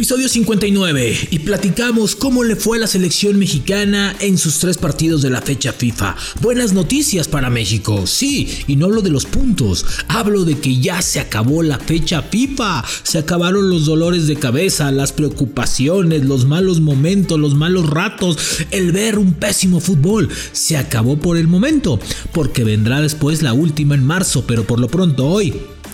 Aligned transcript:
Episodio 0.00 0.30
59 0.30 1.28
y 1.30 1.40
platicamos 1.40 2.16
cómo 2.16 2.42
le 2.42 2.56
fue 2.56 2.78
a 2.78 2.80
la 2.80 2.86
selección 2.86 3.38
mexicana 3.38 4.16
en 4.20 4.38
sus 4.38 4.58
tres 4.58 4.78
partidos 4.78 5.20
de 5.20 5.28
la 5.28 5.42
fecha 5.42 5.74
FIFA. 5.74 6.16
Buenas 6.40 6.72
noticias 6.72 7.28
para 7.28 7.50
México, 7.50 8.06
sí, 8.06 8.48
y 8.66 8.76
no 8.76 8.86
hablo 8.86 9.02
de 9.02 9.10
los 9.10 9.26
puntos, 9.26 9.84
hablo 10.08 10.46
de 10.46 10.58
que 10.58 10.80
ya 10.80 11.02
se 11.02 11.20
acabó 11.20 11.62
la 11.62 11.78
fecha 11.78 12.22
FIFA, 12.22 12.82
se 13.02 13.18
acabaron 13.18 13.68
los 13.68 13.84
dolores 13.84 14.26
de 14.26 14.36
cabeza, 14.36 14.90
las 14.90 15.12
preocupaciones, 15.12 16.24
los 16.24 16.46
malos 16.46 16.80
momentos, 16.80 17.38
los 17.38 17.54
malos 17.54 17.90
ratos, 17.90 18.38
el 18.70 18.92
ver 18.92 19.18
un 19.18 19.34
pésimo 19.34 19.80
fútbol, 19.80 20.30
se 20.52 20.78
acabó 20.78 21.18
por 21.18 21.36
el 21.36 21.46
momento, 21.46 22.00
porque 22.32 22.64
vendrá 22.64 23.02
después 23.02 23.42
la 23.42 23.52
última 23.52 23.96
en 23.96 24.04
marzo, 24.04 24.46
pero 24.46 24.64
por 24.64 24.80
lo 24.80 24.88
pronto 24.88 25.26
hoy 25.26 25.52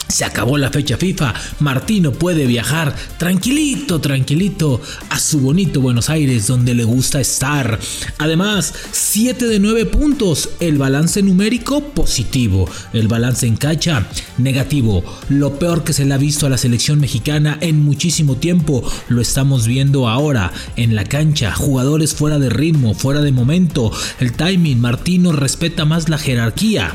se 0.08 0.24
acabó 0.24 0.56
la 0.58 0.70
fecha 0.70 0.96
FIFA, 0.96 1.34
Martino 1.60 2.12
puede 2.12 2.46
viajar 2.46 2.94
tranquilito, 3.18 4.00
tranquilito 4.00 4.80
a 5.10 5.18
su 5.18 5.40
bonito 5.40 5.80
Buenos 5.80 6.10
Aires 6.10 6.46
donde 6.46 6.74
le 6.74 6.84
gusta 6.84 7.20
estar. 7.20 7.78
Además, 8.18 8.72
7 8.92 9.46
de 9.46 9.58
9 9.58 9.86
puntos, 9.86 10.50
el 10.60 10.78
balance 10.78 11.22
numérico 11.22 11.80
positivo, 11.90 12.68
el 12.92 13.08
balance 13.08 13.46
en 13.46 13.56
cacha 13.56 14.06
negativo. 14.38 15.04
Lo 15.28 15.58
peor 15.58 15.84
que 15.84 15.92
se 15.92 16.04
le 16.04 16.14
ha 16.14 16.18
visto 16.18 16.46
a 16.46 16.50
la 16.50 16.58
selección 16.58 17.00
mexicana 17.00 17.58
en 17.60 17.82
muchísimo 17.82 18.36
tiempo, 18.36 18.82
lo 19.08 19.20
estamos 19.20 19.66
viendo 19.66 20.08
ahora 20.08 20.52
en 20.76 20.94
la 20.94 21.04
cancha, 21.04 21.52
jugadores 21.54 22.14
fuera 22.14 22.38
de 22.38 22.50
ritmo, 22.50 22.94
fuera 22.94 23.20
de 23.20 23.32
momento, 23.32 23.90
el 24.20 24.32
timing, 24.32 24.80
Martino 24.80 25.32
respeta 25.32 25.84
más 25.84 26.08
la 26.08 26.18
jerarquía 26.18 26.94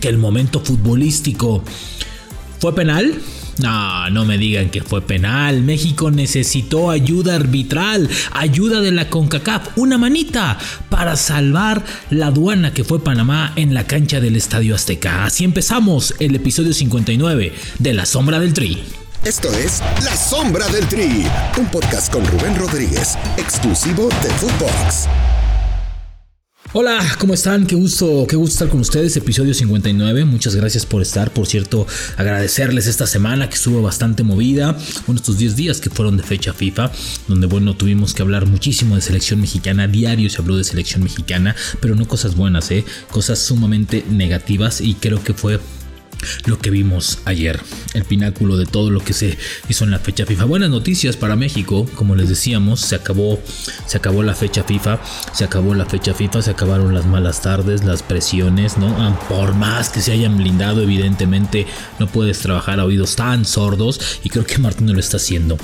que 0.00 0.08
el 0.08 0.18
momento 0.18 0.60
futbolístico. 0.60 1.62
¿Fue 2.60 2.74
penal? 2.74 3.18
No, 3.56 4.10
no 4.10 4.26
me 4.26 4.36
digan 4.36 4.68
que 4.68 4.82
fue 4.82 5.00
penal. 5.00 5.62
México 5.62 6.10
necesitó 6.10 6.90
ayuda 6.90 7.36
arbitral, 7.36 8.08
ayuda 8.32 8.82
de 8.82 8.92
la 8.92 9.08
CONCACAF, 9.08 9.78
una 9.78 9.96
manita 9.96 10.58
para 10.90 11.16
salvar 11.16 11.82
la 12.10 12.26
aduana 12.26 12.74
que 12.74 12.84
fue 12.84 13.02
Panamá 13.02 13.54
en 13.56 13.72
la 13.72 13.86
cancha 13.86 14.20
del 14.20 14.36
Estadio 14.36 14.74
Azteca. 14.74 15.24
Así 15.24 15.44
empezamos 15.44 16.14
el 16.18 16.34
episodio 16.34 16.74
59 16.74 17.54
de 17.78 17.92
La 17.94 18.04
Sombra 18.04 18.38
del 18.38 18.52
Tri. 18.52 18.82
Esto 19.24 19.50
es 19.54 19.80
La 20.04 20.14
Sombra 20.14 20.68
del 20.68 20.86
Tri, 20.86 21.24
un 21.58 21.66
podcast 21.66 22.12
con 22.12 22.26
Rubén 22.26 22.56
Rodríguez, 22.56 23.16
exclusivo 23.38 24.10
de 24.22 24.30
Footbox. 24.30 25.08
Hola, 26.72 27.04
¿cómo 27.18 27.34
están? 27.34 27.66
Qué 27.66 27.74
gusto, 27.74 28.26
qué 28.28 28.36
gusto 28.36 28.52
estar 28.52 28.68
con 28.68 28.78
ustedes. 28.78 29.16
Episodio 29.16 29.54
59. 29.54 30.24
Muchas 30.24 30.54
gracias 30.54 30.86
por 30.86 31.02
estar. 31.02 31.32
Por 31.32 31.48
cierto, 31.48 31.84
agradecerles 32.16 32.86
esta 32.86 33.08
semana 33.08 33.48
que 33.48 33.56
estuvo 33.56 33.82
bastante 33.82 34.22
movida. 34.22 34.78
Bueno, 35.04 35.18
estos 35.18 35.36
10 35.36 35.56
días 35.56 35.80
que 35.80 35.90
fueron 35.90 36.16
de 36.16 36.22
fecha 36.22 36.52
FIFA, 36.52 36.92
donde 37.26 37.48
bueno, 37.48 37.74
tuvimos 37.74 38.14
que 38.14 38.22
hablar 38.22 38.46
muchísimo 38.46 38.94
de 38.94 39.00
selección 39.00 39.40
mexicana. 39.40 39.88
Diario 39.88 40.30
se 40.30 40.40
habló 40.40 40.56
de 40.56 40.62
selección 40.62 41.02
mexicana, 41.02 41.56
pero 41.80 41.96
no 41.96 42.06
cosas 42.06 42.36
buenas, 42.36 42.70
¿eh? 42.70 42.84
Cosas 43.10 43.40
sumamente 43.40 44.04
negativas 44.08 44.80
y 44.80 44.94
creo 44.94 45.24
que 45.24 45.34
fue 45.34 45.58
lo 46.46 46.58
que 46.58 46.70
vimos 46.70 47.18
ayer, 47.24 47.60
el 47.94 48.04
pináculo 48.04 48.56
de 48.56 48.66
todo 48.66 48.90
lo 48.90 49.00
que 49.00 49.12
se 49.12 49.38
hizo 49.68 49.84
en 49.84 49.90
la 49.90 49.98
fecha 49.98 50.26
FIFA. 50.26 50.44
Buenas 50.44 50.70
noticias 50.70 51.16
para 51.16 51.36
México, 51.36 51.86
como 51.94 52.16
les 52.16 52.28
decíamos, 52.28 52.80
se 52.80 52.94
acabó, 52.94 53.40
se 53.86 53.96
acabó 53.96 54.22
la 54.22 54.34
fecha 54.34 54.64
FIFA, 54.64 55.00
se 55.32 55.44
acabó 55.44 55.74
la 55.74 55.86
fecha 55.86 56.14
FIFA, 56.14 56.42
se 56.42 56.50
acabaron 56.50 56.94
las 56.94 57.06
malas 57.06 57.42
tardes, 57.42 57.84
las 57.84 58.02
presiones, 58.02 58.78
¿no? 58.78 58.88
Ah, 58.98 59.18
por 59.28 59.54
más 59.54 59.90
que 59.90 60.00
se 60.00 60.12
hayan 60.12 60.36
blindado, 60.36 60.82
evidentemente 60.82 61.66
no 61.98 62.06
puedes 62.06 62.38
trabajar 62.40 62.80
a 62.80 62.84
oídos 62.84 63.16
tan 63.16 63.44
sordos 63.44 64.00
y 64.22 64.28
creo 64.28 64.46
que 64.46 64.58
Martín 64.58 64.92
lo 64.92 65.00
está 65.00 65.16
haciendo. 65.16 65.56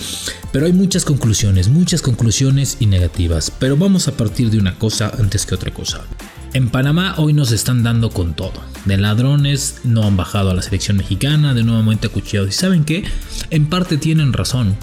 Pero 0.52 0.66
hay 0.66 0.72
muchas 0.72 1.04
conclusiones, 1.04 1.68
muchas 1.68 2.02
conclusiones 2.02 2.76
y 2.80 2.86
negativas, 2.86 3.50
pero 3.50 3.76
vamos 3.76 4.08
a 4.08 4.16
partir 4.16 4.50
de 4.50 4.58
una 4.58 4.78
cosa 4.78 5.12
antes 5.18 5.46
que 5.46 5.54
otra 5.54 5.72
cosa. 5.72 6.04
En 6.52 6.70
Panamá 6.70 7.14
hoy 7.18 7.32
nos 7.32 7.52
están 7.52 7.82
dando 7.82 8.10
con 8.10 8.34
todo. 8.34 8.62
De 8.84 8.96
ladrones 8.96 9.80
no 9.84 10.04
han 10.04 10.16
bajado 10.16 10.50
a 10.50 10.54
la 10.54 10.62
selección 10.62 10.96
mexicana, 10.96 11.54
de 11.54 11.64
nuevamente 11.64 12.06
acuchillados. 12.06 12.48
¿Y 12.50 12.52
saben 12.52 12.84
qué? 12.84 13.04
En 13.50 13.66
parte 13.66 13.98
tienen 13.98 14.32
razón. 14.32 14.76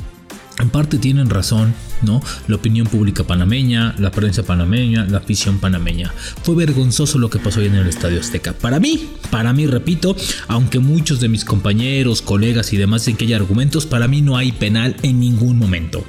En 0.60 0.70
parte 0.70 1.00
tienen 1.00 1.30
razón, 1.30 1.74
¿no? 2.04 2.22
La 2.48 2.56
opinión 2.56 2.86
pública 2.86 3.24
panameña, 3.24 3.96
la 3.98 4.12
prensa 4.12 4.44
panameña, 4.44 5.06
la 5.06 5.18
afición 5.18 5.58
panameña. 5.60 6.14
Fue 6.44 6.56
vergonzoso 6.56 7.18
lo 7.18 7.30
que 7.30 7.40
pasó 7.40 7.60
hoy 7.60 7.68
en 7.68 7.76
el 7.76 7.88
Estadio 7.88 8.20
Azteca. 8.20 8.54
Para 8.54 8.80
mí, 8.80 9.10
para 9.32 9.52
mí, 9.52 9.66
repito, 9.66 10.16
aunque 10.48 10.80
muchos 10.80 11.20
de 11.20 11.28
mis 11.28 11.44
compañeros, 11.44 12.22
colegas 12.22 12.72
y 12.72 12.78
demás 12.78 13.02
dicen 13.02 13.18
que 13.18 13.26
hay 13.26 13.34
argumentos, 13.34 13.88
para 13.88 14.08
mí 14.08 14.22
no 14.22 14.38
hay 14.38 14.52
penal 14.52 14.96
en 15.02 15.20
ningún 15.20 15.58
momento. 15.58 16.06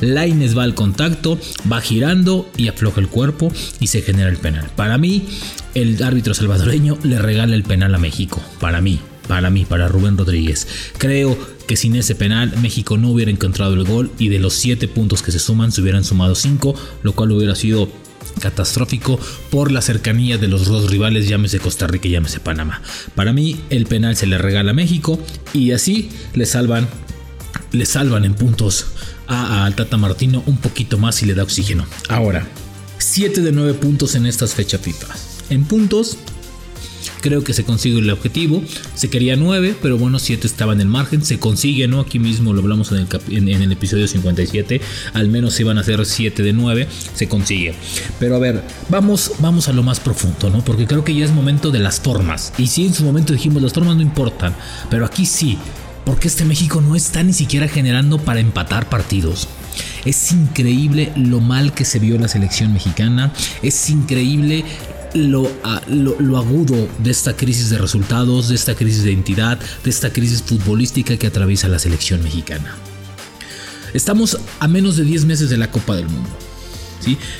Laines 0.00 0.58
va 0.58 0.64
al 0.64 0.74
contacto, 0.74 1.38
va 1.70 1.80
girando 1.80 2.50
y 2.56 2.68
afloja 2.68 3.00
el 3.00 3.08
cuerpo 3.08 3.52
y 3.78 3.86
se 3.86 4.02
genera 4.02 4.28
el 4.28 4.38
penal. 4.38 4.68
Para 4.74 4.98
mí, 4.98 5.24
el 5.74 6.02
árbitro 6.02 6.34
salvadoreño 6.34 6.98
le 7.04 7.18
regala 7.18 7.54
el 7.54 7.62
penal 7.62 7.94
a 7.94 7.98
México. 7.98 8.42
Para 8.60 8.80
mí, 8.80 8.98
para 9.26 9.50
mí, 9.50 9.64
para 9.64 9.88
Rubén 9.88 10.16
Rodríguez. 10.16 10.66
Creo 10.98 11.36
que 11.66 11.76
sin 11.76 11.96
ese 11.96 12.14
penal 12.14 12.52
México 12.60 12.96
no 12.98 13.10
hubiera 13.10 13.30
encontrado 13.30 13.74
el 13.74 13.84
gol 13.84 14.10
y 14.18 14.28
de 14.28 14.38
los 14.38 14.54
7 14.54 14.88
puntos 14.88 15.22
que 15.22 15.32
se 15.32 15.38
suman 15.38 15.72
se 15.72 15.80
hubieran 15.80 16.04
sumado 16.04 16.34
5, 16.34 16.74
lo 17.02 17.12
cual 17.12 17.32
hubiera 17.32 17.54
sido 17.54 17.88
catastrófico 18.40 19.18
por 19.50 19.70
la 19.70 19.80
cercanía 19.80 20.38
de 20.38 20.48
los 20.48 20.66
dos 20.66 20.90
rivales, 20.90 21.28
llámese 21.28 21.60
Costa 21.60 21.86
Rica 21.86 22.08
y 22.08 22.12
llámese 22.12 22.40
Panamá. 22.40 22.82
Para 23.14 23.32
mí 23.32 23.60
el 23.70 23.86
penal 23.86 24.16
se 24.16 24.26
le 24.26 24.38
regala 24.38 24.72
a 24.72 24.74
México 24.74 25.18
y 25.52 25.72
así 25.72 26.10
le 26.34 26.46
salvan 26.46 26.88
le 27.72 27.86
salvan 27.86 28.24
en 28.24 28.34
puntos 28.34 28.86
a, 29.26 29.64
al 29.64 29.74
Tata 29.74 29.96
Martino 29.96 30.42
un 30.46 30.58
poquito 30.58 30.98
más 30.98 31.22
y 31.22 31.26
le 31.26 31.34
da 31.34 31.42
oxígeno. 31.42 31.86
Ahora, 32.08 32.46
7 32.98 33.40
de 33.40 33.52
9 33.52 33.74
puntos 33.74 34.14
en 34.14 34.26
estas 34.26 34.54
fechas 34.54 34.80
FIFA. 34.80 35.08
En 35.50 35.64
puntos, 35.64 36.16
creo 37.20 37.44
que 37.44 37.52
se 37.52 37.64
consigue 37.64 37.98
el 37.98 38.10
objetivo. 38.10 38.62
Se 38.94 39.10
quería 39.10 39.36
9, 39.36 39.76
pero 39.80 39.98
bueno, 39.98 40.18
7 40.18 40.46
estaba 40.46 40.72
en 40.72 40.80
el 40.80 40.88
margen. 40.88 41.24
Se 41.24 41.38
consigue, 41.38 41.88
¿no? 41.88 42.00
Aquí 42.00 42.18
mismo 42.18 42.52
lo 42.52 42.60
hablamos 42.60 42.92
en 42.92 43.48
el, 43.48 43.72
episodio 43.72 44.06
57. 44.08 44.80
Al 45.12 45.28
menos 45.28 45.58
iban 45.60 45.78
a 45.78 45.82
ser 45.84 46.04
7 46.04 46.42
de 46.42 46.52
9. 46.52 46.88
Se 47.14 47.28
consigue. 47.28 47.74
Pero 48.18 48.36
a 48.36 48.38
ver, 48.38 48.62
vamos, 48.88 49.32
vamos 49.38 49.68
a 49.68 49.72
lo 49.72 49.82
más 49.82 50.00
profundo, 50.00 50.50
¿no? 50.50 50.64
Porque 50.64 50.86
creo 50.86 51.04
que 51.04 51.14
ya 51.14 51.24
es 51.24 51.32
momento 51.32 51.70
de 51.70 51.78
las 51.78 52.00
formas. 52.00 52.52
Y 52.58 52.66
si 52.68 52.86
en 52.86 52.94
su 52.94 53.04
momento 53.04 53.32
dijimos 53.32 53.62
las 53.62 53.72
formas 53.72 53.96
no 53.96 54.02
importan. 54.02 54.54
Pero 54.90 55.04
aquí 55.04 55.26
sí 55.26 55.58
porque 56.04 56.28
este 56.28 56.44
México 56.44 56.80
no 56.80 56.94
está 56.96 57.22
ni 57.22 57.32
siquiera 57.32 57.68
generando 57.68 58.18
para 58.18 58.40
empatar 58.40 58.88
partidos. 58.88 59.48
Es 60.04 60.32
increíble 60.32 61.12
lo 61.16 61.40
mal 61.40 61.72
que 61.72 61.84
se 61.84 61.98
vio 61.98 62.18
la 62.18 62.28
selección 62.28 62.72
mexicana, 62.72 63.32
es 63.62 63.90
increíble 63.90 64.64
lo, 65.14 65.50
lo, 65.88 66.36
agudo 66.38 66.88
de 66.98 67.10
esta 67.10 67.36
crisis 67.36 67.70
de 67.70 67.78
resultados, 67.78 68.48
de 68.48 68.54
esta 68.54 68.74
crisis 68.74 69.04
de 69.04 69.12
identidad, 69.12 69.58
de 69.82 69.90
esta 69.90 70.12
crisis 70.12 70.42
futbolística 70.42 71.16
que 71.16 71.26
atraviesa 71.26 71.68
la 71.68 71.78
selección 71.78 72.22
mexicana. 72.22 72.74
Estamos 73.94 74.38
a 74.58 74.68
menos 74.68 74.96
de 74.96 75.04
10 75.04 75.24
meses 75.24 75.50
de 75.50 75.56
la 75.56 75.70
Copa 75.70 75.94
del 75.96 76.08
Mundo. 76.08 76.30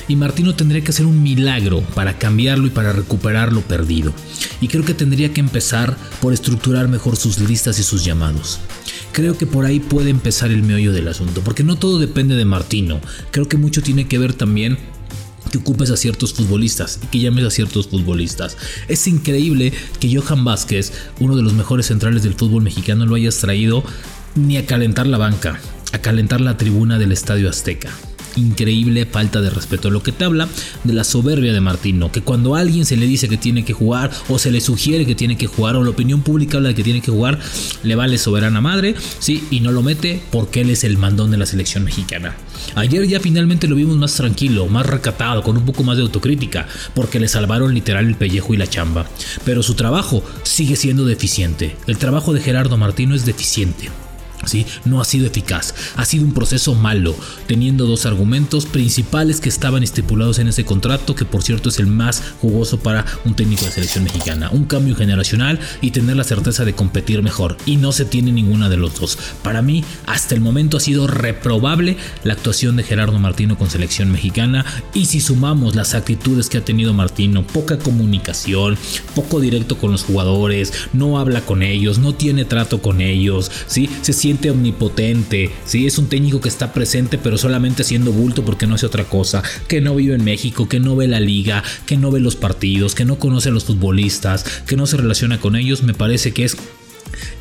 Y 0.07 0.15
Martino 0.15 0.55
tendría 0.55 0.83
que 0.83 0.91
hacer 0.91 1.05
un 1.05 1.23
milagro 1.23 1.81
para 1.95 2.17
cambiarlo 2.17 2.67
y 2.67 2.69
para 2.69 2.93
recuperar 2.93 3.51
lo 3.51 3.61
perdido. 3.61 4.13
Y 4.61 4.67
creo 4.67 4.85
que 4.85 4.93
tendría 4.93 5.33
que 5.33 5.41
empezar 5.41 5.97
por 6.21 6.33
estructurar 6.33 6.87
mejor 6.87 7.15
sus 7.15 7.39
listas 7.39 7.79
y 7.79 7.83
sus 7.83 8.05
llamados. 8.05 8.59
Creo 9.11 9.37
que 9.37 9.47
por 9.47 9.65
ahí 9.65 9.79
puede 9.79 10.09
empezar 10.09 10.51
el 10.51 10.61
meollo 10.61 10.91
del 10.93 11.07
asunto, 11.07 11.41
porque 11.41 11.63
no 11.63 11.77
todo 11.77 11.99
depende 11.99 12.35
de 12.35 12.45
Martino. 12.45 12.99
Creo 13.31 13.47
que 13.47 13.57
mucho 13.57 13.81
tiene 13.81 14.07
que 14.07 14.19
ver 14.19 14.33
también 14.33 14.77
que 15.55 15.61
ocupes 15.61 15.89
a 15.89 15.97
ciertos 15.97 16.33
futbolistas 16.33 16.99
y 17.01 17.07
que 17.07 17.19
llames 17.19 17.45
a 17.45 17.49
ciertos 17.49 17.87
futbolistas. 17.87 18.57
Es 18.89 19.07
increíble 19.07 19.71
que 19.99 20.13
Johan 20.13 20.43
Vázquez, 20.43 20.91
uno 21.19 21.35
de 21.35 21.43
los 21.43 21.53
mejores 21.53 21.85
centrales 21.85 22.23
del 22.23 22.33
fútbol 22.33 22.63
mexicano, 22.63 23.05
lo 23.05 23.15
hayas 23.15 23.37
traído 23.37 23.83
ni 24.35 24.57
a 24.57 24.65
calentar 24.65 25.07
la 25.07 25.17
banca, 25.17 25.59
a 25.93 25.99
calentar 25.99 26.41
la 26.41 26.57
tribuna 26.57 26.99
del 26.99 27.13
Estadio 27.13 27.49
Azteca 27.49 27.89
increíble 28.35 29.05
falta 29.05 29.41
de 29.41 29.49
respeto. 29.49 29.89
Lo 29.89 30.03
que 30.03 30.11
te 30.11 30.25
habla 30.25 30.47
de 30.83 30.93
la 30.93 31.03
soberbia 31.03 31.53
de 31.53 31.61
Martino, 31.61 32.11
que 32.11 32.21
cuando 32.21 32.55
a 32.55 32.59
alguien 32.59 32.85
se 32.85 32.97
le 32.97 33.05
dice 33.05 33.29
que 33.29 33.37
tiene 33.37 33.65
que 33.65 33.73
jugar 33.73 34.11
o 34.29 34.39
se 34.39 34.51
le 34.51 34.61
sugiere 34.61 35.05
que 35.05 35.15
tiene 35.15 35.37
que 35.37 35.47
jugar 35.47 35.75
o 35.75 35.83
la 35.83 35.89
opinión 35.89 36.21
pública 36.21 36.57
habla 36.57 36.69
de 36.69 36.75
que 36.75 36.83
tiene 36.83 37.01
que 37.01 37.11
jugar, 37.11 37.39
le 37.83 37.95
vale 37.95 38.17
soberana 38.17 38.61
madre, 38.61 38.95
sí, 39.19 39.45
y 39.51 39.59
no 39.59 39.71
lo 39.71 39.81
mete 39.81 40.21
porque 40.31 40.61
él 40.61 40.69
es 40.69 40.83
el 40.83 40.97
mandón 40.97 41.31
de 41.31 41.37
la 41.37 41.45
selección 41.45 41.83
mexicana. 41.83 42.35
Ayer 42.75 43.07
ya 43.07 43.19
finalmente 43.19 43.67
lo 43.67 43.75
vimos 43.75 43.97
más 43.97 44.15
tranquilo, 44.15 44.67
más 44.67 44.85
recatado, 44.85 45.43
con 45.43 45.57
un 45.57 45.65
poco 45.65 45.83
más 45.83 45.97
de 45.97 46.03
autocrítica, 46.03 46.67
porque 46.93 47.19
le 47.19 47.27
salvaron 47.27 47.73
literal 47.73 48.07
el 48.07 48.15
pellejo 48.15 48.53
y 48.53 48.57
la 48.57 48.67
chamba. 48.67 49.07
Pero 49.43 49.63
su 49.63 49.75
trabajo 49.75 50.23
sigue 50.43 50.75
siendo 50.75 51.05
deficiente. 51.05 51.75
El 51.87 51.97
trabajo 51.97 52.33
de 52.33 52.41
Gerardo 52.41 52.77
Martino 52.77 53.15
es 53.15 53.25
deficiente. 53.25 53.89
¿Sí? 54.45 54.65
No 54.85 55.01
ha 55.01 55.05
sido 55.05 55.27
eficaz. 55.27 55.73
Ha 55.95 56.05
sido 56.05 56.25
un 56.25 56.33
proceso 56.33 56.75
malo, 56.75 57.15
teniendo 57.47 57.85
dos 57.85 58.05
argumentos 58.05 58.65
principales 58.65 59.39
que 59.39 59.49
estaban 59.49 59.83
estipulados 59.83 60.39
en 60.39 60.47
ese 60.47 60.65
contrato, 60.65 61.15
que 61.15 61.25
por 61.25 61.43
cierto 61.43 61.69
es 61.69 61.79
el 61.79 61.87
más 61.87 62.21
jugoso 62.41 62.79
para 62.79 63.05
un 63.25 63.35
técnico 63.35 63.65
de 63.65 63.71
selección 63.71 64.03
mexicana. 64.03 64.49
Un 64.51 64.65
cambio 64.65 64.95
generacional 64.95 65.59
y 65.81 65.91
tener 65.91 66.15
la 66.15 66.23
certeza 66.23 66.65
de 66.65 66.73
competir 66.73 67.21
mejor. 67.21 67.57
Y 67.65 67.77
no 67.77 67.91
se 67.91 68.05
tiene 68.05 68.31
ninguna 68.31 68.69
de 68.69 68.77
los 68.77 68.99
dos. 68.99 69.17
Para 69.43 69.61
mí, 69.61 69.83
hasta 70.05 70.35
el 70.35 70.41
momento 70.41 70.77
ha 70.77 70.79
sido 70.79 71.07
reprobable 71.07 71.97
la 72.23 72.33
actuación 72.33 72.75
de 72.75 72.83
Gerardo 72.83 73.19
Martino 73.19 73.57
con 73.57 73.69
selección 73.69 74.11
mexicana. 74.11 74.65
Y 74.93 75.05
si 75.05 75.21
sumamos 75.21 75.75
las 75.75 75.93
actitudes 75.93 76.49
que 76.49 76.57
ha 76.57 76.65
tenido 76.65 76.93
Martino, 76.93 77.45
poca 77.45 77.77
comunicación, 77.77 78.77
poco 79.15 79.39
directo 79.39 79.77
con 79.77 79.91
los 79.91 80.03
jugadores, 80.03 80.73
no 80.93 81.19
habla 81.19 81.41
con 81.41 81.63
ellos, 81.63 81.99
no 81.99 82.13
tiene 82.13 82.45
trato 82.45 82.81
con 82.81 83.01
ellos, 83.01 83.51
¿sí? 83.67 83.89
se 84.01 84.13
siente 84.13 84.34
omnipotente, 84.49 85.51
¿sí? 85.65 85.87
es 85.87 85.97
un 85.97 86.07
técnico 86.07 86.41
que 86.41 86.49
está 86.49 86.73
presente 86.73 87.17
pero 87.17 87.37
solamente 87.37 87.83
haciendo 87.83 88.11
bulto 88.11 88.43
porque 88.43 88.67
no 88.67 88.75
hace 88.75 88.85
otra 88.85 89.05
cosa, 89.05 89.43
que 89.67 89.81
no 89.81 89.95
vive 89.95 90.15
en 90.15 90.23
México, 90.23 90.69
que 90.69 90.79
no 90.79 90.95
ve 90.95 91.07
la 91.07 91.19
liga, 91.19 91.63
que 91.85 91.97
no 91.97 92.11
ve 92.11 92.19
los 92.19 92.35
partidos, 92.35 92.95
que 92.95 93.05
no 93.05 93.17
conoce 93.17 93.49
a 93.49 93.51
los 93.51 93.65
futbolistas, 93.65 94.43
que 94.67 94.75
no 94.75 94.85
se 94.85 94.97
relaciona 94.97 95.39
con 95.39 95.55
ellos, 95.55 95.83
me 95.83 95.93
parece 95.93 96.31
que 96.31 96.45
es 96.45 96.57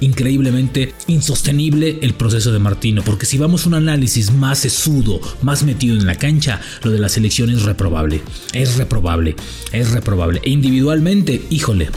increíblemente 0.00 0.94
insostenible 1.06 1.98
el 2.02 2.14
proceso 2.14 2.52
de 2.52 2.58
Martino, 2.58 3.02
porque 3.04 3.26
si 3.26 3.38
vamos 3.38 3.64
a 3.64 3.68
un 3.68 3.74
análisis 3.74 4.32
más 4.32 4.58
sesudo, 4.60 5.20
más 5.42 5.62
metido 5.64 5.96
en 5.96 6.06
la 6.06 6.16
cancha, 6.16 6.60
lo 6.82 6.90
de 6.90 6.98
la 6.98 7.08
selección 7.08 7.50
es 7.50 7.62
reprobable, 7.62 8.22
es 8.52 8.76
reprobable, 8.76 9.36
es 9.72 9.90
reprobable. 9.90 10.40
E 10.44 10.50
individualmente, 10.50 11.42
híjole, 11.50 11.90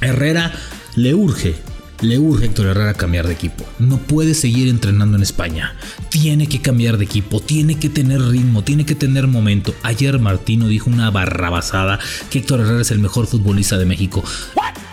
Herrera 0.00 0.52
le 0.96 1.14
urge 1.14 1.54
le 2.04 2.18
urge 2.18 2.44
a 2.44 2.46
Héctor 2.46 2.66
Herrera 2.66 2.94
cambiar 2.94 3.26
de 3.26 3.34
equipo. 3.34 3.64
No 3.78 3.98
puede 3.98 4.34
seguir 4.34 4.68
entrenando 4.68 5.16
en 5.16 5.22
España. 5.22 5.74
Tiene 6.10 6.46
que 6.46 6.60
cambiar 6.60 6.98
de 6.98 7.04
equipo, 7.04 7.40
tiene 7.40 7.78
que 7.78 7.88
tener 7.88 8.20
ritmo, 8.20 8.62
tiene 8.62 8.86
que 8.86 8.94
tener 8.94 9.26
momento. 9.26 9.74
Ayer 9.82 10.18
Martino 10.18 10.68
dijo 10.68 10.90
una 10.90 11.10
barrabasada 11.10 11.98
que 12.30 12.38
Héctor 12.38 12.60
Herrera 12.60 12.82
es 12.82 12.90
el 12.90 12.98
mejor 12.98 13.26
futbolista 13.26 13.78
de 13.78 13.86
México. 13.86 14.22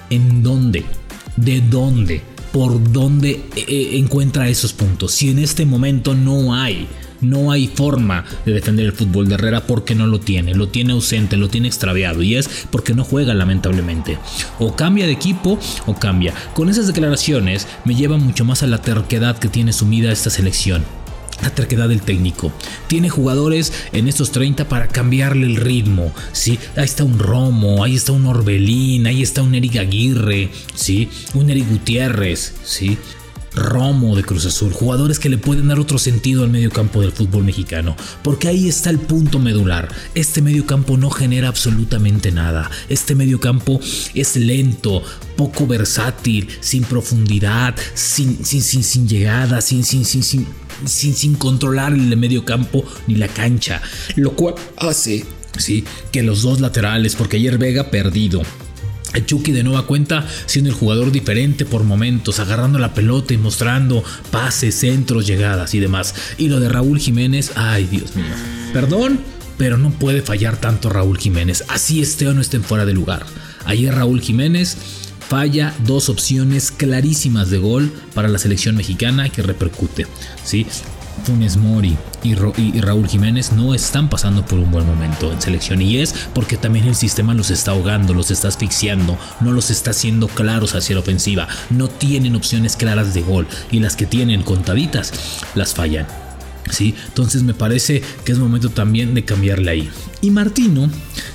¿En 0.10 0.44
dónde? 0.44 0.86
¿De 1.36 1.62
dónde? 1.62 2.22
¿Por 2.52 2.92
dónde 2.92 3.32
eh, 3.56 3.66
eh, 3.68 3.90
encuentra 3.94 4.50
esos 4.50 4.74
puntos? 4.74 5.14
Si 5.14 5.30
en 5.30 5.40
este 5.40 5.66
momento 5.66 6.16
no 6.16 6.54
hay 6.54 6.88
no 7.22 7.52
hay 7.52 7.68
forma 7.68 8.26
de 8.46 8.54
defender 8.54 8.86
el 8.86 8.94
fútbol 8.94 9.28
de 9.28 9.36
Herrera 9.36 9.66
porque 9.68 9.96
no 9.96 10.08
lo 10.08 10.20
tiene, 10.20 10.54
lo 10.54 10.68
tiene 10.68 10.94
ausente, 10.94 11.38
lo 11.38 11.50
tiene 11.50 11.68
extraviado 11.68 12.22
y 12.24 12.36
es 12.36 12.50
porque 12.70 12.94
no 12.94 13.04
juega 13.04 13.34
lamentablemente. 13.34 14.18
O 14.60 14.76
cambia 14.76 15.06
de 15.06 15.14
equipo 15.14 15.60
o 15.86 15.96
cambia. 15.96 16.34
Con 16.54 16.70
esas 16.70 16.88
declaraciones 16.88 17.68
me 17.86 17.96
lleva 17.96 18.18
mucho 18.18 18.46
más 18.46 18.64
a 18.64 18.68
la 18.68 18.80
terquedad 18.80 19.38
que 19.38 19.48
tiene 19.50 19.74
sumida 19.74 20.12
esta 20.12 20.30
selección 20.30 20.84
la 21.42 21.50
terquedad 21.50 21.90
del 21.90 22.02
técnico. 22.02 22.52
Tiene 22.88 23.10
jugadores 23.10 23.74
en 23.94 24.08
estos 24.08 24.32
30 24.32 24.70
para 24.70 24.88
cambiarle 24.88 25.48
el 25.48 25.56
ritmo. 25.56 26.12
¿sí? 26.32 26.60
Ahí 26.76 26.86
está 26.86 27.04
un 27.04 27.20
Romo, 27.20 27.84
ahí 27.84 27.96
está 27.96 28.12
un 28.12 28.26
Orbelín, 28.28 29.08
ahí 29.08 29.24
está 29.24 29.42
un 29.42 29.56
Eric 29.56 29.78
Aguirre, 29.78 30.50
¿sí? 30.76 31.10
un 31.34 31.50
Eric 31.50 31.68
Gutiérrez. 31.68 32.54
¿sí? 32.64 32.98
Romo 33.54 34.16
de 34.16 34.24
Cruz 34.24 34.46
Azul, 34.46 34.72
jugadores 34.72 35.20
que 35.20 35.30
le 35.30 35.38
pueden 35.38 35.68
dar 35.68 35.80
otro 35.80 35.98
sentido 35.98 36.44
al 36.44 36.50
medio 36.50 36.72
campo 36.72 37.02
del 37.02 37.12
fútbol 37.12 37.44
mexicano, 37.44 37.96
porque 38.24 38.48
ahí 38.48 38.68
está 38.68 38.90
el 38.90 39.00
punto 39.00 39.40
medular. 39.40 39.94
Este 40.16 40.42
medio 40.42 40.66
campo 40.66 40.98
no 40.98 41.10
genera 41.10 41.50
absolutamente 41.50 42.32
nada. 42.32 42.72
Este 42.90 43.16
medio 43.16 43.40
campo 43.40 43.80
es 44.14 44.36
lento, 44.36 45.04
poco 45.36 45.68
versátil, 45.68 46.48
sin 46.62 46.84
profundidad, 46.84 47.76
sin, 47.94 48.44
sin, 48.46 48.62
sin, 48.62 48.84
sin 48.84 49.08
llegada, 49.08 49.62
sin, 49.62 49.84
sin, 49.84 50.06
sin, 50.06 50.24
sin, 50.24 50.48
sin, 50.86 51.14
sin 51.14 51.36
controlar 51.36 51.94
el 51.94 52.16
medio 52.18 52.46
campo 52.46 52.86
ni 53.08 53.16
la 53.16 53.28
cancha, 53.28 53.82
lo 54.16 54.32
cual 54.32 54.56
hace 54.78 55.26
¿sí? 55.58 55.84
que 56.12 56.24
los 56.24 56.42
dos 56.42 56.62
laterales, 56.62 57.16
porque 57.16 57.38
ayer 57.38 57.58
Vega 57.58 57.92
perdido, 57.92 58.42
Chucky 59.26 59.52
de 59.52 59.64
nueva 59.64 59.86
cuenta 59.86 60.26
siendo 60.46 60.70
el 60.70 60.76
jugador 60.76 61.12
diferente 61.12 61.66
por 61.66 61.84
momentos, 61.84 62.40
agarrando 62.40 62.80
la 62.80 62.94
pelota 62.94 63.34
y 63.34 63.38
mostrando 63.38 64.04
pases, 64.32 64.76
centros, 64.76 65.28
llegadas 65.28 65.74
y 65.74 65.80
demás. 65.80 66.16
Y 66.38 66.50
lo 66.50 66.60
de 66.60 66.70
Raúl 66.70 67.00
Jiménez, 67.00 67.52
ay 67.56 67.86
Dios 67.86 68.16
mío. 68.16 68.26
Perdón, 68.74 69.20
pero 69.58 69.78
no 69.78 69.92
puede 69.92 70.22
fallar 70.22 70.58
tanto 70.58 70.90
Raúl 70.90 71.18
Jiménez. 71.18 71.66
Así 71.68 72.02
esté 72.02 72.28
o 72.28 72.34
no 72.34 72.42
estén 72.42 72.64
fuera 72.64 72.86
de 72.86 72.94
lugar. 72.94 73.26
Ayer 73.66 73.94
Raúl 73.94 74.22
Jiménez 74.22 74.78
falla 75.28 75.74
dos 75.86 76.10
opciones 76.10 76.72
clarísimas 76.72 77.50
de 77.50 77.58
gol 77.58 77.92
para 78.14 78.28
la 78.28 78.38
selección 78.38 78.76
mexicana 78.76 79.30
que 79.30 79.42
repercute. 79.42 80.08
¿sí? 80.44 80.66
Funes 81.24 81.58
Mori 81.58 81.98
y, 82.24 82.36
Raúl 82.36 83.08
Jiménez 83.08 83.52
no 83.52 83.74
están 83.74 84.10
pasando 84.10 84.46
por 84.46 84.60
un 84.60 84.72
buen 84.72 84.86
momento 84.86 85.32
en 85.32 85.42
selección 85.42 85.82
y 85.82 85.98
es 85.98 86.14
porque 86.34 86.58
también 86.58 86.88
el 86.88 86.96
sistema 86.96 87.34
los 87.34 87.50
está 87.50 87.72
ahogando, 87.72 88.14
los 88.14 88.32
está 88.32 88.48
asfixiando, 88.48 89.18
no 89.40 89.52
los 89.52 89.70
está 89.70 89.92
haciendo 89.92 90.28
claros 90.28 90.76
hacia 90.76 90.96
la 90.96 91.02
ofensiva, 91.02 91.48
no 91.70 91.88
tienen 91.88 92.36
opciones 92.36 92.76
claras 92.76 93.14
de 93.14 93.22
gol 93.22 93.48
y 93.72 93.80
las 93.80 93.96
que 93.96 94.06
tienen 94.06 94.44
contaditas 94.44 95.14
las 95.56 95.74
fallan. 95.74 96.21
¿Sí? 96.72 96.96
Entonces 97.10 97.44
me 97.44 97.54
parece 97.54 98.02
que 98.26 98.32
es 98.32 98.40
momento 98.40 98.70
también 98.70 99.14
de 99.14 99.26
cambiarle 99.26 99.72
ahí. 99.72 99.90
Y 100.22 100.32
Martino 100.32 100.90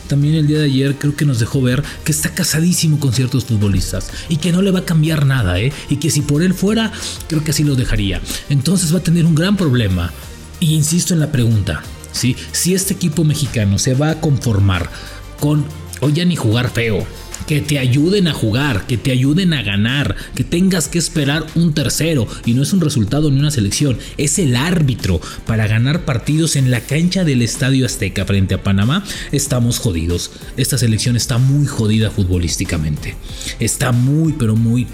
también 0.09 0.35
el 0.35 0.47
día 0.47 0.59
de 0.59 0.67
ayer 0.67 0.97
creo 0.97 1.15
que 1.15 1.25
nos 1.25 1.41
dejó 1.41 1.61
ver 1.61 1.83
que 2.05 2.13
está 2.13 2.31
casadísimo 2.31 2.99
con 2.99 3.13
ciertos 3.13 3.45
futbolistas 3.45 4.11
y 4.29 4.37
que 4.37 4.53
no 4.53 4.63
le 4.63 4.71
va 4.71 4.81
a 4.81 4.85
cambiar 4.85 5.27
nada, 5.27 5.61
¿eh? 5.61 5.73
Y 5.91 5.97
que 5.97 6.11
si 6.11 6.23
por 6.23 6.43
él 6.43 6.55
fuera, 6.55 6.93
creo 7.29 7.45
que 7.45 7.51
así 7.51 7.65
lo 7.65 7.75
dejaría. 7.75 8.21
Entonces 8.49 8.95
va 8.95 8.99
a 8.99 9.03
tener 9.03 9.27
un 9.27 9.35
gran 9.35 9.57
problema. 9.57 10.13
Y 10.59 10.75
insisto 10.75 11.13
en 11.13 11.21
la 11.21 11.33
pregunta, 11.33 11.83
¿sí? 12.13 12.35
Si 12.53 12.75
este 12.75 12.95
equipo 12.95 13.25
mexicano 13.25 13.79
se 13.79 13.95
va 13.95 14.11
a 14.11 14.21
conformar 14.21 14.91
con, 15.39 15.67
o 16.01 16.09
ya 16.09 16.25
ni 16.25 16.37
jugar 16.37 16.71
feo, 16.71 17.07
que 17.47 17.61
te 17.61 17.79
ayuden 17.79 18.29
a 18.29 18.33
jugar, 18.33 18.87
que 18.87 18.97
te 18.97 19.13
ayuden 19.13 19.53
a 19.53 19.63
ganar, 19.63 20.17
que 20.35 20.45
tengas 20.45 20.89
que 20.89 20.99
esperar 20.99 21.47
un 21.55 21.75
tercero 21.75 22.27
y 22.45 22.55
no 22.55 22.63
es 22.63 22.73
un 22.73 22.81
resultado 22.81 23.31
ni 23.31 23.39
una 23.39 23.51
selección, 23.51 23.99
es 24.17 24.39
el 24.39 24.57
árbitro 24.57 25.21
para 25.47 25.67
ganar 25.67 26.05
partidos 26.05 26.57
en 26.57 26.71
la 26.71 26.81
cancha 26.81 27.25
del 27.25 27.43
Estadio 27.43 27.87
Azteca 27.87 28.25
frente 28.25 28.55
a 28.55 28.63
Panamá, 28.63 29.05
estamos 29.33 29.79
jodidos. 29.79 30.31
Esta 30.57 30.79
selección 30.79 31.17
está 31.17 31.39
muy 31.39 31.67
jodida 31.67 32.11
futbolísticamente. 32.11 33.15
Está 33.61 33.93
muy 33.93 34.33
pero 34.33 34.57
muy 34.57 34.87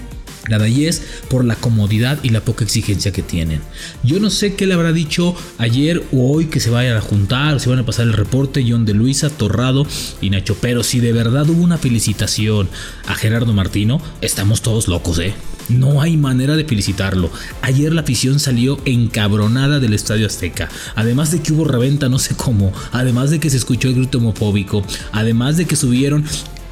Nada 0.49 0.67
y 0.67 0.85
es 0.85 1.01
por 1.29 1.45
la 1.45 1.55
comodidad 1.55 2.19
y 2.21 2.29
la 2.29 2.41
poca 2.41 2.65
exigencia 2.65 3.13
que 3.13 3.23
tienen. 3.23 3.61
Yo 4.03 4.19
no 4.19 4.29
sé 4.29 4.55
qué 4.55 4.67
le 4.67 4.73
habrá 4.73 4.91
dicho 4.91 5.35
ayer 5.57 6.03
o 6.11 6.31
hoy 6.31 6.47
que 6.47 6.59
se 6.59 6.69
vayan 6.69 6.97
a 6.97 7.01
juntar, 7.01 7.61
se 7.61 7.69
van 7.69 7.79
a 7.79 7.85
pasar 7.85 8.07
el 8.07 8.13
reporte 8.13 8.65
John 8.67 8.85
de 8.85 8.93
Luisa, 8.93 9.29
Torrado 9.29 9.87
y 10.19 10.29
Nacho. 10.29 10.57
Pero 10.59 10.83
si 10.83 10.99
de 10.99 11.13
verdad 11.13 11.49
hubo 11.49 11.63
una 11.63 11.77
felicitación 11.77 12.69
a 13.07 13.15
Gerardo 13.15 13.53
Martino, 13.53 14.01
estamos 14.21 14.61
todos 14.61 14.89
locos, 14.89 15.19
¿eh? 15.19 15.33
No 15.69 16.01
hay 16.01 16.17
manera 16.17 16.57
de 16.57 16.65
felicitarlo. 16.65 17.31
Ayer 17.61 17.93
la 17.93 18.01
afición 18.01 18.39
salió 18.39 18.79
encabronada 18.83 19.79
del 19.79 19.93
Estadio 19.93 20.27
Azteca. 20.27 20.69
Además 20.95 21.31
de 21.31 21.41
que 21.41 21.53
hubo 21.53 21.63
reventa 21.63 22.09
no 22.09 22.19
sé 22.19 22.35
cómo. 22.35 22.73
Además 22.91 23.31
de 23.31 23.39
que 23.39 23.49
se 23.49 23.57
escuchó 23.57 23.87
el 23.87 23.95
grito 23.95 24.17
homofóbico. 24.17 24.83
Además 25.13 25.55
de 25.55 25.65
que 25.65 25.77
subieron 25.77 26.25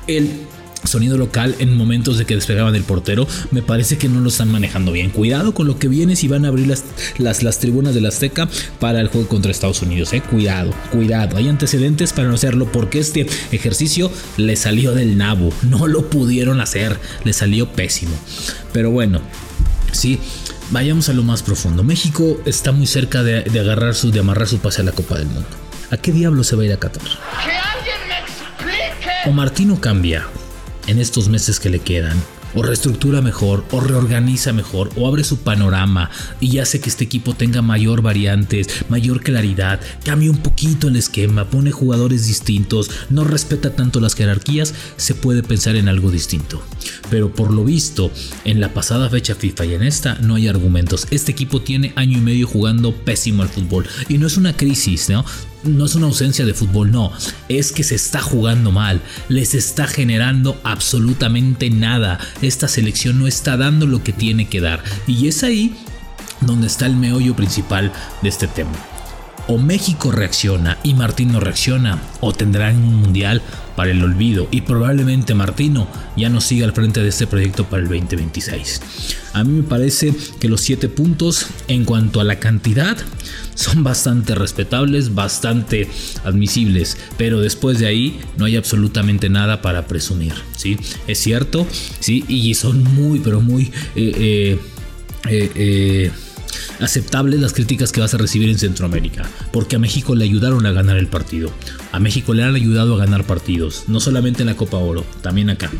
el 0.07 0.29
sonido 0.83 1.17
local 1.17 1.55
en 1.59 1.75
momentos 1.75 2.17
de 2.17 2.25
que 2.25 2.35
despegaban 2.35 2.75
el 2.75 2.83
portero, 2.83 3.27
me 3.51 3.61
parece 3.61 3.97
que 3.97 4.09
no 4.09 4.19
lo 4.19 4.29
están 4.29 4.51
manejando 4.51 4.91
bien. 4.91 5.09
Cuidado 5.09 5.53
con 5.53 5.67
lo 5.67 5.77
que 5.77 5.87
viene 5.87 6.15
si 6.15 6.27
van 6.27 6.45
a 6.45 6.49
abrir 6.49 6.67
las, 6.67 6.83
las, 7.17 7.43
las 7.43 7.59
tribunas 7.59 7.93
de 7.93 8.01
la 8.01 8.09
Azteca 8.09 8.49
para 8.79 9.01
el 9.01 9.07
juego 9.07 9.27
contra 9.27 9.51
Estados 9.51 9.81
Unidos. 9.81 10.13
Eh. 10.13 10.21
Cuidado, 10.21 10.73
cuidado. 10.91 11.37
Hay 11.37 11.47
antecedentes 11.47 12.13
para 12.13 12.27
no 12.27 12.35
hacerlo 12.35 12.71
porque 12.71 12.99
este 12.99 13.27
ejercicio 13.51 14.11
le 14.37 14.55
salió 14.55 14.93
del 14.93 15.17
nabo. 15.17 15.51
No 15.63 15.87
lo 15.87 16.09
pudieron 16.09 16.61
hacer, 16.61 16.97
le 17.23 17.33
salió 17.33 17.71
pésimo. 17.71 18.15
Pero 18.73 18.91
bueno, 18.91 19.21
sí. 19.91 20.19
Vayamos 20.71 21.09
a 21.09 21.13
lo 21.13 21.23
más 21.23 21.43
profundo. 21.43 21.83
México 21.83 22.39
está 22.45 22.71
muy 22.71 22.87
cerca 22.87 23.23
de, 23.23 23.59
agarrar 23.59 23.93
su, 23.93 24.09
de 24.09 24.21
amarrar 24.21 24.47
su 24.47 24.59
pase 24.59 24.81
a 24.81 24.85
la 24.85 24.93
Copa 24.93 25.17
del 25.17 25.27
Mundo. 25.27 25.49
¿A 25.91 25.97
qué 25.97 26.13
diablo 26.13 26.45
se 26.45 26.55
va 26.55 26.63
a 26.63 26.65
ir 26.65 26.71
a 26.71 26.77
Qatar? 26.77 27.03
¡Que 27.03 27.51
alguien 27.51 27.97
me 28.07 28.19
explique! 28.19 29.29
O 29.29 29.33
Martino 29.33 29.81
cambia, 29.81 30.25
en 30.87 30.99
estos 30.99 31.29
meses 31.29 31.59
que 31.59 31.69
le 31.69 31.79
quedan. 31.79 32.17
O 32.53 32.63
reestructura 32.63 33.21
mejor, 33.21 33.63
o 33.71 33.79
reorganiza 33.79 34.51
mejor, 34.51 34.89
o 34.97 35.07
abre 35.07 35.23
su 35.23 35.37
panorama 35.37 36.09
y 36.41 36.57
hace 36.57 36.81
que 36.81 36.89
este 36.89 37.05
equipo 37.05 37.33
tenga 37.33 37.61
mayor 37.61 38.01
variantes, 38.01 38.67
mayor 38.89 39.21
claridad, 39.21 39.79
cambia 40.03 40.29
un 40.29 40.37
poquito 40.37 40.89
el 40.89 40.97
esquema, 40.97 41.45
pone 41.45 41.71
jugadores 41.71 42.27
distintos, 42.27 42.91
no 43.09 43.23
respeta 43.23 43.73
tanto 43.73 44.01
las 44.01 44.15
jerarquías, 44.15 44.73
se 44.97 45.15
puede 45.15 45.43
pensar 45.43 45.77
en 45.77 45.87
algo 45.87 46.11
distinto. 46.11 46.61
Pero 47.09 47.33
por 47.33 47.53
lo 47.53 47.63
visto, 47.63 48.11
en 48.43 48.59
la 48.59 48.73
pasada 48.73 49.09
fecha 49.09 49.33
FIFA 49.33 49.65
y 49.65 49.73
en 49.75 49.83
esta 49.83 50.15
no 50.15 50.35
hay 50.35 50.49
argumentos. 50.49 51.07
Este 51.09 51.31
equipo 51.31 51.61
tiene 51.61 51.93
año 51.95 52.17
y 52.17 52.21
medio 52.21 52.47
jugando 52.47 52.93
pésimo 52.93 53.43
al 53.43 53.49
fútbol 53.49 53.87
y 54.09 54.17
no 54.17 54.27
es 54.27 54.35
una 54.35 54.57
crisis, 54.57 55.09
¿no? 55.09 55.23
No 55.63 55.85
es 55.85 55.95
una 55.95 56.07
ausencia 56.07 56.45
de 56.45 56.53
fútbol, 56.53 56.91
no, 56.91 57.11
es 57.49 57.71
que 57.71 57.83
se 57.83 57.95
está 57.95 58.21
jugando 58.21 58.71
mal, 58.71 59.01
les 59.29 59.53
está 59.53 59.87
generando 59.87 60.59
absolutamente 60.63 61.69
nada, 61.69 62.19
esta 62.41 62.67
selección 62.67 63.19
no 63.19 63.27
está 63.27 63.57
dando 63.57 63.85
lo 63.85 64.03
que 64.03 64.13
tiene 64.13 64.47
que 64.47 64.61
dar. 64.61 64.83
Y 65.07 65.27
es 65.27 65.43
ahí 65.43 65.75
donde 66.41 66.67
está 66.67 66.85
el 66.85 66.95
meollo 66.95 67.35
principal 67.35 67.91
de 68.21 68.29
este 68.29 68.47
tema. 68.47 68.90
O 69.51 69.57
México 69.57 70.13
reacciona 70.13 70.77
y 70.81 70.93
Martino 70.93 71.41
reacciona, 71.41 72.01
o 72.21 72.31
tendrán 72.31 72.77
un 72.77 72.95
mundial 72.95 73.41
para 73.75 73.91
el 73.91 74.01
olvido 74.01 74.47
y 74.49 74.61
probablemente 74.61 75.33
Martino 75.33 75.89
ya 76.15 76.29
no 76.29 76.39
siga 76.39 76.65
al 76.65 76.71
frente 76.71 77.01
de 77.01 77.09
este 77.09 77.27
proyecto 77.27 77.65
para 77.65 77.83
el 77.83 77.89
2026. 77.89 78.81
A 79.33 79.43
mí 79.43 79.57
me 79.57 79.63
parece 79.63 80.15
que 80.39 80.47
los 80.47 80.61
7 80.61 80.87
puntos 80.87 81.47
en 81.67 81.83
cuanto 81.83 82.21
a 82.21 82.23
la 82.23 82.39
cantidad 82.39 82.97
son 83.53 83.83
bastante 83.83 84.35
respetables, 84.35 85.15
bastante 85.15 85.89
admisibles, 86.23 86.97
pero 87.17 87.41
después 87.41 87.77
de 87.77 87.87
ahí 87.87 88.21
no 88.37 88.45
hay 88.45 88.55
absolutamente 88.55 89.29
nada 89.29 89.61
para 89.61 89.85
presumir, 89.85 90.33
¿sí? 90.55 90.77
Es 91.07 91.19
cierto, 91.19 91.67
¿sí? 91.99 92.23
Y 92.29 92.53
son 92.53 92.85
muy, 92.85 93.19
pero 93.19 93.41
muy... 93.41 93.69
Eh, 93.97 94.57
eh, 95.29 95.51
eh, 95.55 96.11
aceptables 96.81 97.39
las 97.39 97.53
críticas 97.53 97.91
que 97.91 98.01
vas 98.01 98.13
a 98.13 98.17
recibir 98.17 98.49
en 98.49 98.59
Centroamérica, 98.59 99.29
porque 99.53 99.75
a 99.75 99.79
México 99.79 100.15
le 100.15 100.25
ayudaron 100.25 100.65
a 100.65 100.71
ganar 100.71 100.97
el 100.97 101.07
partido. 101.07 101.51
A 101.91 101.99
México 101.99 102.33
le 102.33 102.43
han 102.43 102.55
ayudado 102.55 102.95
a 102.95 102.97
ganar 102.97 103.25
partidos, 103.25 103.85
no 103.87 103.99
solamente 103.99 104.41
en 104.41 104.47
la 104.47 104.57
Copa 104.57 104.77
Oro, 104.77 105.05
también 105.21 105.49
acá. 105.49 105.71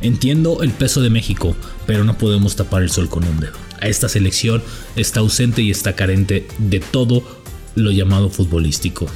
Entiendo 0.00 0.62
el 0.62 0.70
peso 0.70 1.00
de 1.00 1.10
México, 1.10 1.56
pero 1.86 2.04
no 2.04 2.18
podemos 2.18 2.56
tapar 2.56 2.82
el 2.82 2.90
sol 2.90 3.08
con 3.08 3.24
un 3.24 3.40
dedo. 3.40 3.56
A 3.80 3.88
esta 3.88 4.08
selección 4.08 4.62
está 4.96 5.20
ausente 5.20 5.62
y 5.62 5.70
está 5.70 5.94
carente 5.94 6.46
de 6.58 6.80
todo 6.80 7.22
lo 7.74 7.90
llamado 7.90 8.28
futbolístico. 8.28 9.06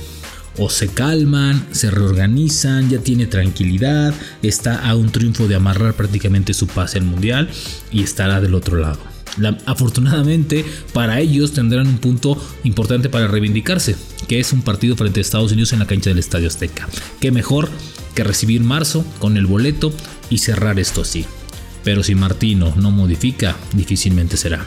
O 0.59 0.69
se 0.69 0.89
calman, 0.89 1.67
se 1.73 1.91
reorganizan, 1.91 2.91
ya 2.91 2.99
tiene 2.99 3.27
tranquilidad, 3.27 4.15
está 4.43 4.89
a 4.89 4.95
un 4.95 5.11
triunfo 5.11 5.49
de 5.49 5.55
amarrar 5.55 5.95
prácticamente 5.95 6.53
su 6.53 6.67
pase 6.67 6.99
al 6.99 7.05
mundial 7.05 7.49
y 7.91 8.03
estará 8.03 8.41
del 8.41 8.55
otro 8.55 8.77
lado 8.77 9.12
afortunadamente 9.67 10.65
para 10.93 11.21
ellos 11.21 11.53
tendrán 11.53 11.87
un 11.87 11.99
punto 11.99 12.37
importante 12.65 13.09
para 13.09 13.29
reivindicarse, 13.29 13.97
que 14.29 14.41
es 14.41 14.53
un 14.53 14.63
partido 14.63 14.97
frente 14.97 15.21
a 15.21 15.23
Estados 15.23 15.53
Unidos 15.53 15.73
en 15.73 15.79
la 15.79 15.87
cancha 15.87 16.11
del 16.11 16.19
Estadio 16.19 16.49
Azteca. 16.49 16.89
Qué 17.21 17.31
mejor 17.31 17.71
que 18.15 18.25
recibir 18.25 18.63
marzo 18.63 19.05
con 19.19 19.37
el 19.37 19.47
boleto 19.47 19.93
y 20.31 20.39
cerrar 20.39 20.79
esto 20.79 21.03
así. 21.03 21.25
Pero 21.85 22.03
si 22.03 22.15
Martino 22.15 22.73
no 22.77 22.91
modifica, 22.91 23.57
difícilmente 23.73 24.37
será. 24.37 24.67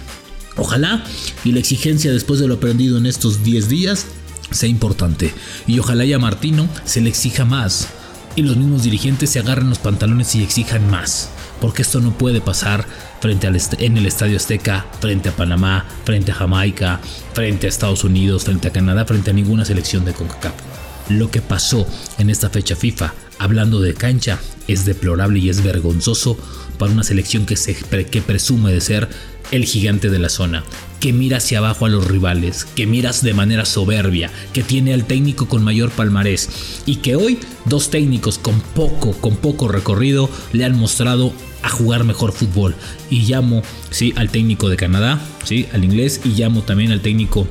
Ojalá 0.58 1.04
y 1.44 1.52
la 1.52 1.60
exigencia 1.60 2.12
después 2.12 2.40
de 2.40 2.48
lo 2.48 2.56
aprendido 2.56 2.98
en 2.98 3.06
estos 3.06 3.44
10 3.44 3.70
días 3.70 4.08
sea 4.52 4.70
importante. 4.70 5.32
Y 5.68 5.80
ojalá 5.80 6.06
ya 6.06 6.18
a 6.18 6.20
Martino 6.20 6.70
se 6.86 7.02
le 7.02 7.10
exija 7.10 7.46
más. 7.46 7.90
Y 8.36 8.42
los 8.42 8.58
mismos 8.58 8.84
dirigentes 8.84 9.30
se 9.30 9.40
agarren 9.40 9.70
los 9.70 9.80
pantalones 9.80 10.36
y 10.36 10.44
exijan 10.44 10.90
más 10.90 11.30
porque 11.62 11.82
esto 11.82 12.00
no 12.00 12.12
puede 12.12 12.42
pasar 12.42 12.86
frente 13.22 13.48
al 13.48 13.60
en 13.80 13.98
el 13.98 14.06
Estadio 14.06 14.38
Azteca, 14.38 14.86
frente 15.00 15.30
a 15.30 15.32
Panamá, 15.32 15.86
frente 16.04 16.32
a 16.32 16.36
Jamaica, 16.36 17.00
frente 17.34 17.66
a 17.66 17.70
Estados 17.70 18.04
Unidos, 18.04 18.44
frente 18.44 18.68
a 18.68 18.72
Canadá, 18.72 19.06
frente 19.06 19.32
a 19.32 19.34
ninguna 19.34 19.66
selección 19.66 20.06
de 20.06 20.14
CONCACAF. 20.14 20.75
Lo 21.10 21.30
que 21.30 21.42
pasó 21.42 21.88
en 22.18 22.30
esta 22.30 22.50
fecha 22.50 22.76
FIFA, 22.76 23.14
hablando 23.40 23.82
de 23.82 23.94
cancha, 23.94 24.40
es 24.68 24.86
deplorable 24.86 25.40
y 25.40 25.50
es 25.50 25.64
vergonzoso 25.64 26.38
para 26.78 26.92
una 26.92 27.04
selección 27.04 27.46
que, 27.46 27.56
se, 27.56 27.76
que 27.76 28.22
presume 28.22 28.72
de 28.74 28.82
ser 28.82 29.10
el 29.52 29.66
gigante 29.66 30.10
de 30.10 30.20
la 30.20 30.30
zona, 30.30 30.64
que 31.00 31.14
mira 31.14 31.38
hacia 31.38 31.60
abajo 31.60 31.86
a 31.86 31.90
los 31.90 32.08
rivales, 32.08 32.66
que 32.66 32.88
miras 32.88 33.22
de 33.22 33.34
manera 33.34 33.66
soberbia, 33.66 34.32
que 34.54 34.64
tiene 34.64 34.94
al 34.94 35.06
técnico 35.06 35.48
con 35.48 35.64
mayor 35.64 35.92
palmarés 35.92 36.50
y 36.86 36.98
que 36.98 37.16
hoy 37.16 37.40
dos 37.66 37.90
técnicos 37.90 38.40
con 38.40 38.60
poco, 38.60 39.14
con 39.14 39.36
poco 39.36 39.68
recorrido 39.68 40.30
le 40.52 40.66
han 40.66 40.78
mostrado 40.78 41.32
a 41.62 41.70
jugar 41.70 42.04
mejor 42.04 42.32
fútbol. 42.32 42.76
Y 43.10 43.22
llamo 43.22 43.64
¿sí? 43.90 44.14
al 44.18 44.30
técnico 44.30 44.70
de 44.70 44.78
Canadá, 44.78 45.20
¿sí? 45.44 45.68
al 45.74 45.84
inglés, 45.84 46.22
y 46.24 46.30
llamo 46.30 46.64
también 46.64 46.92
al 46.92 47.02
técnico 47.02 47.48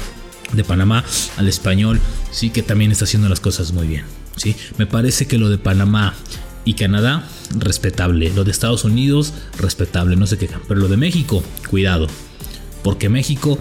de 0.52 0.64
Panamá, 0.64 1.04
al 1.36 1.48
español, 1.48 2.00
sí 2.34 2.50
que 2.50 2.62
también 2.62 2.90
está 2.90 3.04
haciendo 3.04 3.28
las 3.28 3.40
cosas 3.40 3.72
muy 3.72 3.86
bien. 3.86 4.04
¿sí? 4.36 4.56
Me 4.76 4.86
parece 4.86 5.26
que 5.26 5.38
lo 5.38 5.48
de 5.48 5.58
Panamá 5.58 6.14
y 6.64 6.74
Canadá, 6.74 7.28
respetable. 7.56 8.32
Lo 8.34 8.44
de 8.44 8.50
Estados 8.50 8.84
Unidos, 8.84 9.32
respetable, 9.58 10.16
no 10.16 10.26
se 10.26 10.36
quejan. 10.36 10.60
Pero 10.66 10.80
lo 10.80 10.88
de 10.88 10.96
México, 10.96 11.44
cuidado. 11.70 12.08
Porque 12.82 13.08
México 13.08 13.58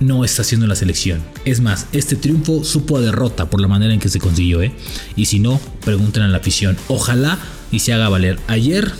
no 0.00 0.24
está 0.24 0.42
haciendo 0.42 0.66
la 0.66 0.74
selección. 0.74 1.22
Es 1.44 1.60
más, 1.60 1.86
este 1.92 2.16
triunfo 2.16 2.64
supo 2.64 2.96
a 2.96 3.00
derrota 3.00 3.48
por 3.48 3.60
la 3.60 3.68
manera 3.68 3.94
en 3.94 4.00
que 4.00 4.08
se 4.08 4.18
consiguió, 4.18 4.60
¿eh? 4.62 4.72
Y 5.14 5.26
si 5.26 5.38
no, 5.38 5.60
pregunten 5.84 6.24
a 6.24 6.28
la 6.28 6.38
afición. 6.38 6.76
Ojalá 6.88 7.38
y 7.70 7.78
se 7.78 7.92
haga 7.92 8.08
valer. 8.08 8.40
Ayer 8.48 8.90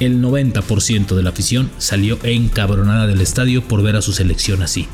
el 0.00 0.20
90% 0.20 1.14
de 1.14 1.22
la 1.22 1.30
afición 1.30 1.70
salió 1.78 2.18
encabronada 2.24 3.06
del 3.06 3.20
estadio 3.20 3.62
por 3.62 3.82
ver 3.82 3.96
a 3.96 4.02
su 4.02 4.12
selección 4.12 4.62
así. 4.62 4.88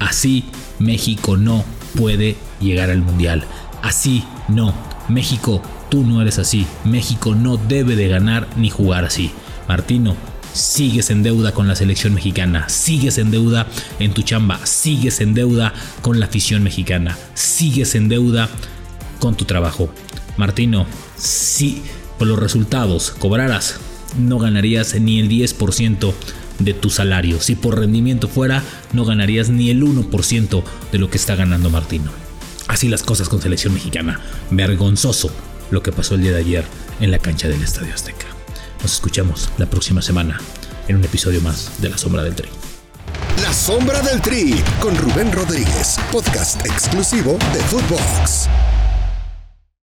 Así 0.00 0.44
México 0.78 1.36
no 1.36 1.64
puede 1.96 2.36
llegar 2.60 2.90
al 2.90 3.02
Mundial. 3.02 3.44
Así 3.82 4.24
no. 4.48 4.74
México, 5.08 5.62
tú 5.90 6.04
no 6.04 6.22
eres 6.22 6.38
así. 6.38 6.66
México 6.84 7.34
no 7.34 7.56
debe 7.56 7.96
de 7.96 8.08
ganar 8.08 8.46
ni 8.56 8.70
jugar 8.70 9.04
así. 9.04 9.30
Martino, 9.68 10.16
sigues 10.52 11.10
en 11.10 11.22
deuda 11.22 11.52
con 11.52 11.68
la 11.68 11.76
selección 11.76 12.14
mexicana, 12.14 12.68
sigues 12.68 13.18
en 13.18 13.30
deuda 13.30 13.66
en 13.98 14.12
tu 14.12 14.22
chamba, 14.22 14.64
sigues 14.64 15.20
en 15.20 15.34
deuda 15.34 15.72
con 16.02 16.20
la 16.20 16.26
afición 16.26 16.62
mexicana, 16.62 17.16
sigues 17.34 17.94
en 17.94 18.08
deuda 18.08 18.48
con 19.18 19.36
tu 19.36 19.44
trabajo. 19.44 19.90
Martino, 20.36 20.86
si 21.16 21.82
por 22.18 22.28
los 22.28 22.38
resultados 22.38 23.10
cobraras 23.10 23.80
no 24.18 24.38
ganarías 24.38 24.98
ni 25.00 25.20
el 25.20 25.28
10% 25.28 26.12
de 26.58 26.74
tu 26.74 26.90
salario. 26.90 27.40
Si 27.40 27.54
por 27.54 27.78
rendimiento 27.78 28.28
fuera, 28.28 28.62
no 28.92 29.04
ganarías 29.04 29.50
ni 29.50 29.70
el 29.70 29.82
1% 29.82 30.62
de 30.92 30.98
lo 30.98 31.10
que 31.10 31.16
está 31.16 31.34
ganando 31.34 31.70
Martino. 31.70 32.10
Así 32.68 32.88
las 32.88 33.02
cosas 33.02 33.28
con 33.28 33.42
selección 33.42 33.74
mexicana. 33.74 34.20
Vergonzoso 34.50 35.30
lo 35.70 35.82
que 35.82 35.92
pasó 35.92 36.14
el 36.14 36.22
día 36.22 36.32
de 36.32 36.38
ayer 36.40 36.64
en 37.00 37.10
la 37.10 37.18
cancha 37.18 37.48
del 37.48 37.62
Estadio 37.62 37.94
Azteca. 37.94 38.26
Nos 38.82 38.94
escuchamos 38.94 39.50
la 39.58 39.66
próxima 39.66 40.02
semana 40.02 40.40
en 40.88 40.96
un 40.96 41.04
episodio 41.04 41.40
más 41.40 41.70
de 41.80 41.90
La 41.90 41.98
Sombra 41.98 42.22
del 42.22 42.34
Tri. 42.34 42.48
La 43.42 43.52
Sombra 43.52 44.02
del 44.02 44.20
Tri 44.20 44.54
con 44.80 44.96
Rubén 44.96 45.32
Rodríguez, 45.32 45.98
podcast 46.10 46.64
exclusivo 46.66 47.38
de 47.52 47.60
Footbox. 47.60 48.48